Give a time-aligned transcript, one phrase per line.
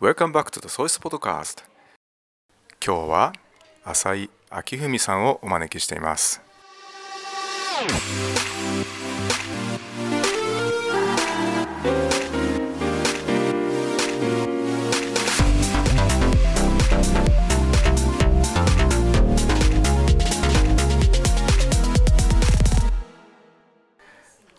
[0.00, 1.64] Welcome back to the Source Podcast
[2.80, 3.32] 今日は
[3.82, 4.30] 浅井
[4.72, 6.40] 明文さんをお招きしています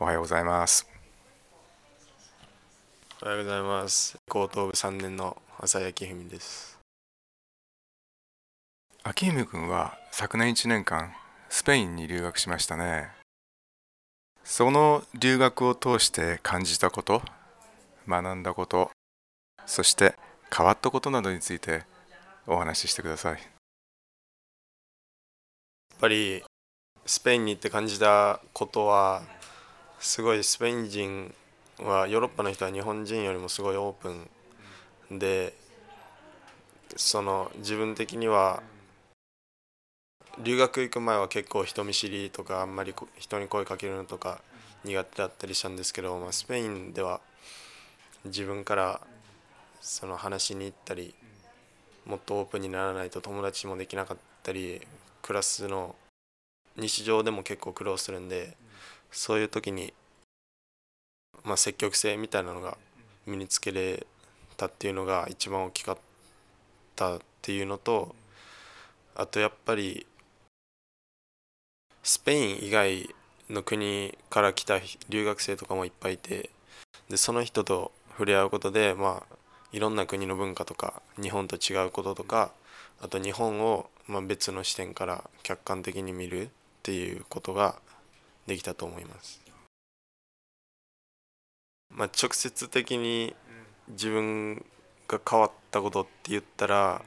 [0.02, 0.89] おはようございます
[3.22, 4.18] おはようございます。
[4.30, 6.80] 高等部3年の浅井明文です。
[9.06, 11.12] 明文君は昨年1年間
[11.50, 13.10] スペインに留学しましたね
[14.46, 17.22] その留学を通して感じたこと
[18.08, 18.90] 学んだこと
[19.66, 20.16] そして
[20.56, 21.84] 変わったことなどについて
[22.48, 23.42] お話ししてくださいやっ
[26.00, 26.42] ぱり
[27.06, 29.24] スペインに行って感じたことは
[30.00, 31.34] すごいスペイン人
[31.84, 34.10] はヨーロッパの人は日本人よりもすごいオープ
[35.14, 35.54] ンで
[36.96, 38.62] その自分的には
[40.44, 44.42] 留学行く前は結構人見知りとかあんまり人に声かけるのとか
[44.84, 47.22] 苦手だったりしたんですけど、まあ、スペインでは
[48.26, 49.02] 自分から
[49.82, 51.14] その話しに行ったり
[52.06, 54.82] もっとオープンにならないと友達もできなかったり
[55.22, 55.96] クラスの
[56.78, 58.56] 日常でも結構苦労するんで
[59.12, 59.94] そういう時に、
[61.44, 62.78] まあ、積極性みたいなのが
[63.26, 64.06] 身につけれ
[64.58, 65.98] たっていうのが一番大きかっ
[66.96, 68.16] たっていうのと
[69.16, 70.06] あとやっぱり
[72.04, 73.10] スペイン以外
[73.50, 74.80] の国から来た
[75.10, 76.50] 留学生とかもいっぱいいて
[77.10, 79.36] でその人と触れ合うことでまあ
[79.72, 82.52] いろんな国の文化とか日本と違うこととか
[83.02, 86.50] あと日本をま別の視点から客観的に見るっ
[86.84, 87.76] ていうことが
[88.48, 89.49] できたと思います。
[92.00, 93.36] まあ、直接的に
[93.90, 94.64] 自分
[95.06, 97.02] が変わったことって言ったら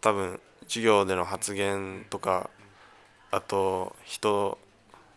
[0.00, 2.48] 多分授業での発言とか
[3.30, 4.56] あと人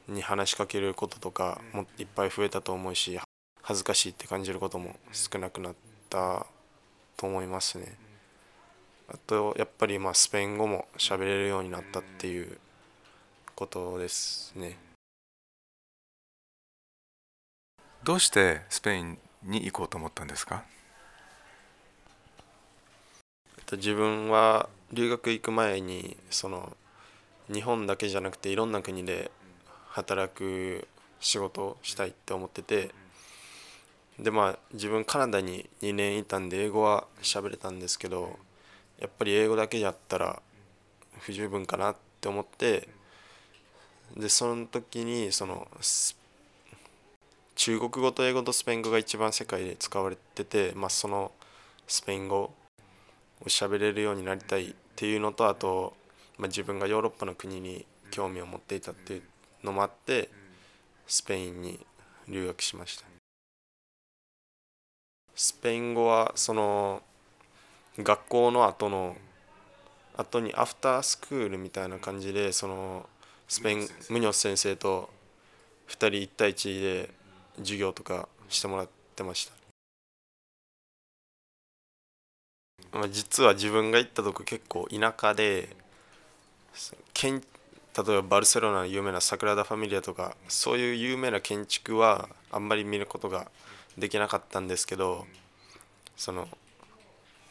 [0.09, 3.17] に話しかけることとかもいっぱい増えたと思うし
[3.61, 5.75] 恥ずかしいって感じることも少なくなっ
[6.09, 6.45] た
[7.15, 7.95] と思いますね。
[9.07, 12.57] あとやっぱりまあスペイン語も喋れるようになったっていう
[13.55, 14.86] ことですね。
[18.07, 20.63] どうしてスペインに行こうと思ったんですか？
[23.73, 26.77] 自分は留学行く前にその
[27.51, 29.29] 日本だけじゃなくていろんな国で
[29.89, 30.87] 働く
[31.19, 32.91] 仕事をしたいって思ってて
[34.17, 38.39] でまあ自分カナダに2年いたんで英語は喋れたんですけど
[39.01, 40.41] やっぱり英語だけやったら
[41.19, 42.87] 不十分かなって思って
[44.15, 46.15] でその時にそのス
[47.57, 51.31] 中国語と英語とスペイン語が一番世界で使われてて、まあ、その
[51.87, 52.53] スペイン語を
[53.47, 55.93] 喋れるようになりたいっていうのとあと、
[56.37, 59.21] まあ、自分がヨーロッパの国に興味を持っていたっていう
[59.63, 60.29] のもあって
[61.07, 61.79] スペインに
[62.29, 63.05] 留学しました。
[65.33, 67.01] スペイン語はその
[67.97, 69.15] 学校の後の
[70.15, 73.09] 後にアフタースクールみたいな感じでその
[73.47, 75.09] スペインムニョス先生と
[75.87, 77.16] 2人1対1で
[77.57, 79.49] 授業とかしてもらってまし
[82.91, 85.69] た、まあ、実は自分が行ったとこ結構田舎で
[87.13, 87.41] 建
[87.97, 93.49] 例えばバルセロナの有名なサグラダ・ファミリアとかそういう有名な建築はあんまり見ることが
[93.97, 95.25] できなかったんですけど
[96.15, 96.47] その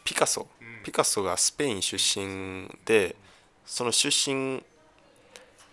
[0.05, 0.47] ピカソ
[0.85, 3.17] ピカソがスペイン出身で
[3.65, 4.63] その出身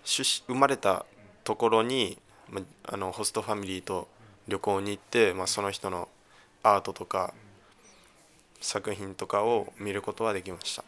[0.04, 1.06] 出生まれた
[1.44, 2.18] ところに
[2.50, 4.08] まあのホストファミリーと
[4.48, 6.10] 旅行に行って、まあ、その人の
[6.64, 7.34] アートとか
[8.62, 10.84] 作品とかを見ることはできました。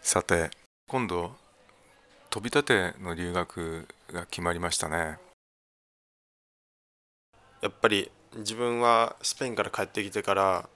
[0.00, 0.50] さて
[0.88, 1.32] 今度
[2.28, 5.18] 飛び立ての留学が決まりましたね。
[7.60, 10.68] やっぱり自分はスペインから帰ってきてから、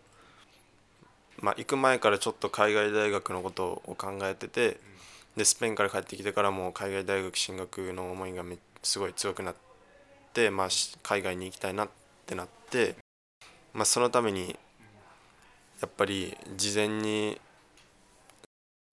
[1.40, 4.78] まあ、行く前からちょっと海外大学のことを考えてて
[5.36, 8.56] でスペインから帰ってきてからも海外大学進学の思いがめ
[8.86, 9.54] すごい強くなっ
[10.32, 10.68] て、まあ、
[11.02, 11.88] 海外に行きたいなっ
[12.24, 12.94] てなって、
[13.74, 14.56] まあ、そのために
[15.80, 17.40] やっぱり事前に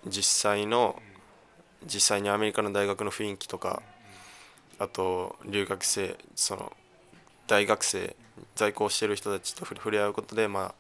[0.08, 1.00] 実際の
[1.86, 3.84] 実際にアメリカの大学の雰囲気とか
[4.80, 6.74] あと留学生その
[7.46, 8.16] 大学生
[8.56, 10.76] 在校してる人たちと触れ合うことでまあ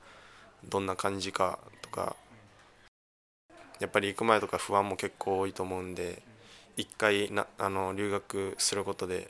[0.68, 2.16] どんな感じかとか
[3.80, 6.24] やっぱり行く前とか不安も結構多いと思うんで
[6.76, 9.30] 一回なあの留学することで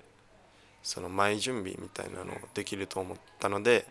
[0.82, 3.86] その前準備みたいなのできると思ったので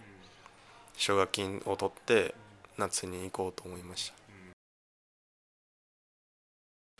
[0.96, 2.34] 奨学金を取って
[2.78, 4.14] 夏に行こうと思いました。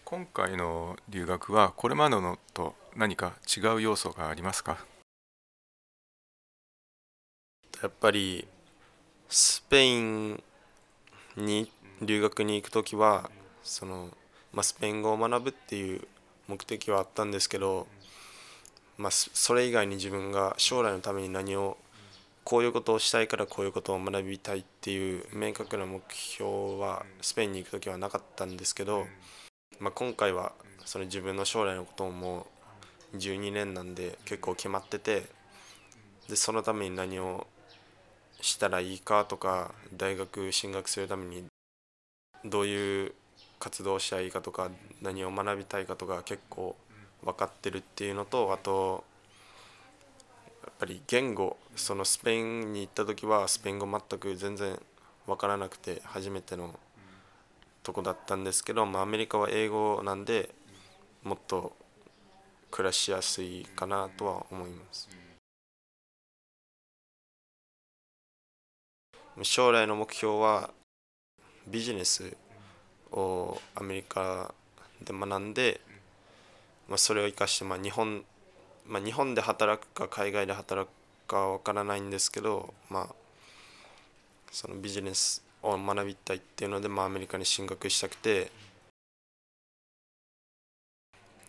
[0.04, 4.84] 今回の留学はこれまでのと何か違う要素がありますか？
[7.82, 8.46] やっぱり
[9.30, 10.42] スペイン
[11.36, 11.70] に
[12.02, 13.30] 留学に行く時は
[13.62, 14.08] その、
[14.52, 16.06] まあ、スペイン語を学ぶっていう
[16.48, 17.86] 目的はあったんですけど、
[18.98, 21.76] まあ、それ以外に自分が将来のために何を
[22.44, 29.06] こういうことをしたいからこういうことを学びたいっていう明確な目標はスペインに行く時はなかったんですけど、
[29.78, 30.52] まあ、今回は
[30.84, 32.46] その自分の将来のことも
[33.14, 35.24] 12年なんで結構決まってて
[36.28, 37.46] でそのために何を
[38.40, 41.44] したらいいかとか大学進学するために
[42.44, 43.12] どういう
[43.62, 44.72] 活動したいかとか
[45.02, 46.74] 何を学びたいかとか結構
[47.24, 49.04] 分かってるっていうのとあと
[50.64, 54.76] やっぱり言語そのスペインに行った時はスペイン語全く全然
[55.28, 56.74] 分からなくて初めての
[57.84, 60.50] とこだったんですけど、まあ、アメリカは英語なんで
[61.22, 61.76] もっと
[62.72, 65.08] 暮らしやすいかなとは思います。
[69.42, 70.70] 将来の目標は
[71.68, 72.36] ビジネス
[73.12, 74.54] をアメリカ
[75.04, 75.80] で学んで、
[76.88, 78.24] まあ、それを生かしてまあ日本、
[78.86, 83.08] まあ、日本で働くか海外で働くかわからないんですけど、まあ、
[84.50, 88.50] そのビジネスを学びたいっていうので、まあ、アメリカに進学したくて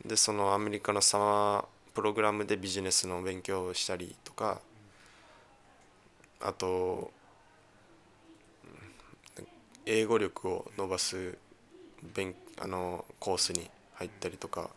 [0.05, 4.59] でそのアメリカのサマープログラムでビジネスの勉強をしたりとか
[6.41, 7.11] あと
[9.85, 11.37] 英語力を伸ばす
[12.13, 14.69] 勉あのコースに入ったりとか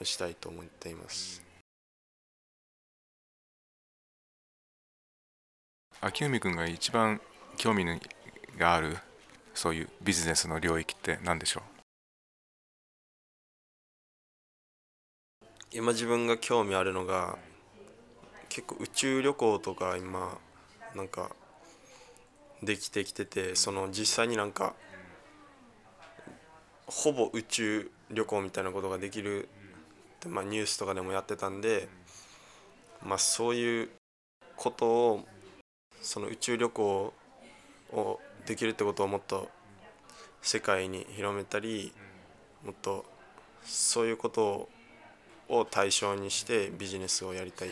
[0.00, 1.42] をしたいと思っています。
[6.00, 7.20] 秋海君が一番
[7.58, 7.84] 興味
[8.56, 8.96] がある
[9.52, 11.62] そういうビジネスの領域って何でしょう？
[15.72, 17.36] 今自分が興味あるのが
[18.48, 20.38] 結構宇宙旅行とか今
[20.96, 21.30] なんか
[22.62, 24.74] できてきててその実際になんか
[26.90, 29.48] ほぼ宇宙旅行みたいなことができるっ
[30.20, 31.88] て、まあ、ニュースとかでもやってたんで、
[33.04, 33.90] まあ、そういう
[34.56, 35.24] ことを
[36.02, 37.14] その宇宙旅行
[37.92, 39.48] をできるってことをもっと
[40.42, 41.92] 世界に広めたり
[42.64, 43.04] もっと
[43.64, 44.68] そういうこと
[45.48, 47.70] を対象にしてビジネスをやりたい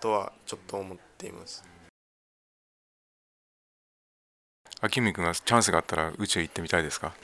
[0.00, 1.64] とはちょっと思っています。
[4.80, 7.14] 秋海君はチャンスがあったら宇宙行ってみたいですか？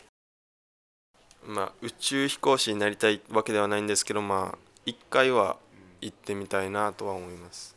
[1.47, 5.57] まあ宇宙飛行士になりたいわけではないんですけどまあ一回は
[6.01, 7.75] 行ってみたいなとは思います。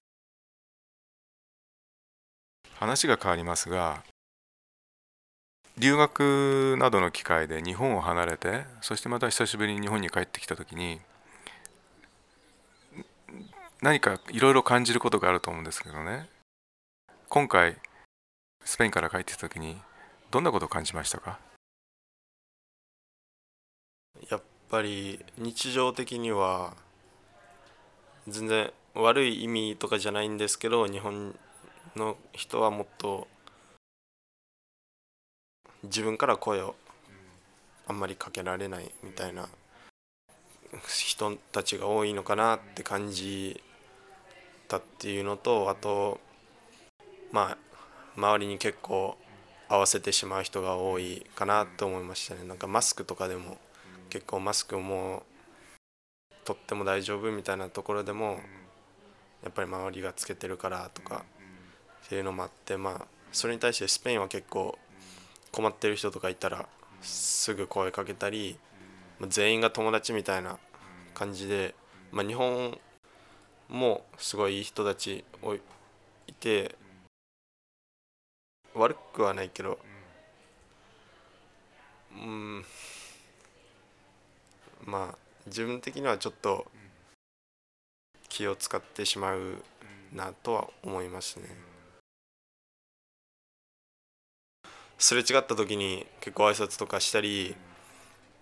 [2.75, 4.03] 話が変わりますが
[5.77, 10.99] 留学などの機会で日本を離れてそしてまた久しぶりに日本に帰ってきた時に
[13.81, 16.27] 何かいろいろ感じることがあると思うんですけどね。
[17.29, 17.77] 今回
[18.63, 19.77] スペインから帰ってきた時に
[20.29, 21.39] どんなことを感じましたか？
[24.29, 26.75] やっぱり日常的には
[28.27, 31.35] 全然悪い意味とかじゃないんですけど日本
[31.95, 33.27] の人はもっと
[35.83, 36.75] 自分から声を
[37.87, 39.49] あんまりかけられないみたいな
[40.87, 43.61] 人たちが多いのかなって感じ
[44.67, 46.19] たっていうのとあと
[47.31, 47.57] まあ
[48.15, 49.17] 周りに結構
[49.67, 52.43] 合わせてしまう人が多いかなと思いましたね。
[52.43, 53.57] なんかマスクとかでも
[54.13, 55.23] 結構マスクも
[56.45, 58.37] 取っても大丈夫みたいなところでも
[59.41, 61.25] やっぱり周りがつけてるからとか
[62.05, 64.77] っていうのもあってまあそれに対してスペインは結構
[65.51, 66.67] 困ってる人とかいたら
[67.01, 68.55] すぐ声かけたり
[69.29, 70.59] 全員が友達みたいな
[71.15, 71.73] 感じで、
[72.11, 72.77] まあ、日本
[73.67, 75.25] もすごいいい人たち
[76.27, 76.75] いて
[78.75, 79.79] 悪くはないけど
[82.15, 82.63] うん
[84.85, 86.65] まあ自分的にはちょっと
[88.29, 89.61] 気を使ってしまう
[90.13, 91.45] なとは思いますね
[94.97, 97.55] すれ違った時に結構挨拶とかしたり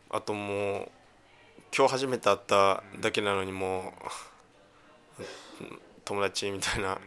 [0.09, 0.91] あともう
[1.75, 3.93] 今日初めて会っただけなのにも
[5.19, 5.23] う
[6.05, 6.99] 友達みたいな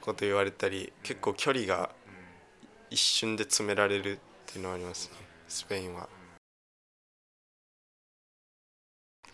[0.00, 1.90] こと言われたり結構距離が
[2.90, 5.16] 一瞬で詰められるっていうのはありますね
[5.48, 6.08] スペインは。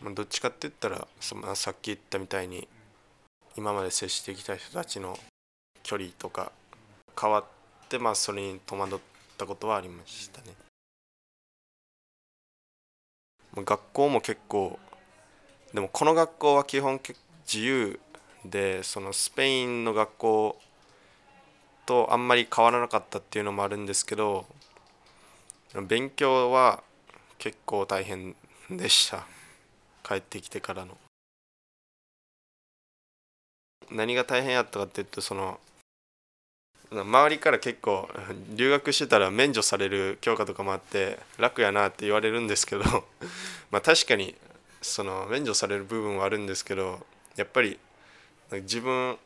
[0.02, 2.68] どっちかって言ったらそ、まあ、さっき言ったみたいに
[3.56, 5.18] 今まで接してきた人たちの
[5.82, 6.52] 距離とか
[7.20, 7.44] 変わっ
[7.88, 8.98] てまあそれに戸惑っ
[9.36, 10.54] たことはありましたね。
[13.56, 14.78] 学校も結構
[15.74, 17.00] でもこの学校は基本
[17.52, 17.98] 自由
[18.44, 20.60] でそのスペインの学校
[21.86, 24.46] とあんまり変わらなかったっていうのもあるんですけど
[25.88, 26.82] 勉強は
[27.38, 28.36] 結構大変
[28.70, 29.37] でした。
[30.08, 30.96] 帰ってきてからの。
[33.90, 35.58] 何が大変やったかっていうとその
[36.90, 38.08] 周りから結構
[38.54, 42.82] 留学してたら免除される教科とかもあって楽やなって言われるんですけど
[43.70, 44.34] まあ確かに
[44.80, 47.04] その免除される部分はあるんですけど
[47.36, 47.78] やっぱり
[48.52, 49.18] 自分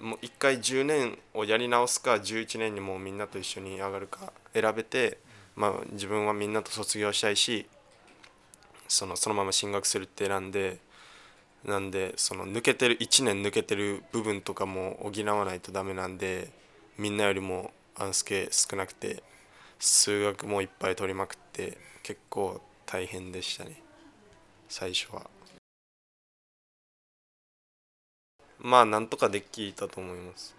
[0.00, 5.18] もう一回10年をやり直すか11年にもうみんなと一緒に上がるか選べて、
[5.56, 7.66] まあ、自分はみんなと卒業したいし
[8.88, 10.78] そのそのまま進学するって選んで
[11.64, 16.50] なんでその抜けてる1年抜けてる部分とかも補わないとダメなんで
[16.96, 19.22] みんなよりもアンスケ少なくて
[19.78, 23.82] 数学もいっぱい取りまくって結構大変でしたね。
[24.68, 25.28] 最初は。
[28.58, 30.56] まあなんとかできたと思います。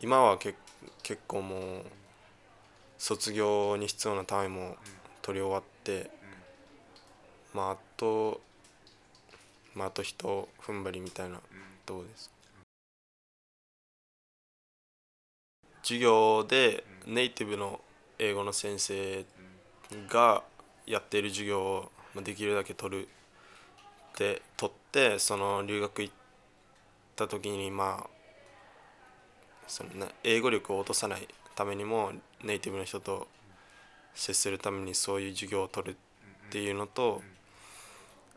[0.00, 0.54] 今はけ
[1.02, 1.82] 結構もう
[2.98, 4.76] 卒業に必要な単位も
[5.22, 6.10] 取り終わって
[7.54, 8.40] まああと
[9.74, 11.40] まああと人踏ん張りみたいな
[11.86, 12.30] どうです
[15.82, 17.80] 授業でネイティブの
[18.18, 19.24] 英語の先生
[20.08, 20.42] が
[20.86, 21.90] やっている授業を
[22.22, 23.08] できるだけ取る
[24.18, 26.14] で取ってその留学行っ
[27.16, 28.10] た時にまあ
[29.66, 32.12] その、ね、英語力を落とさないためにも
[32.44, 33.26] ネイティブの人と
[34.14, 35.96] 接するためにそういう授業を取る
[36.48, 37.22] っていうのと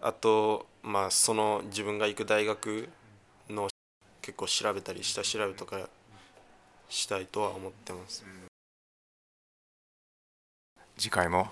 [0.05, 2.87] あとまあその自分が行く大学
[3.49, 3.67] の
[4.21, 5.89] 結構調べたり下調べとか
[6.87, 8.23] したいとは思ってます。
[10.95, 11.47] 次回も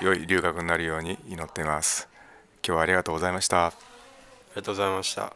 [0.00, 2.08] 良い留学になるように祈っています。
[2.66, 3.66] 今日はありがとうございました。
[3.66, 3.72] あ
[4.54, 5.34] りがとうございました。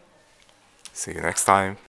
[0.94, 1.89] See you next time